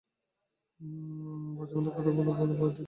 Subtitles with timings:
[1.55, 2.79] বাজুবন্ধর কথা ভুলো না বউদিদি।